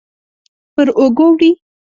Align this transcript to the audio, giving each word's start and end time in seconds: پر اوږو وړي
پر 0.73 0.87
اوږو 0.99 1.27
وړي 1.31 1.51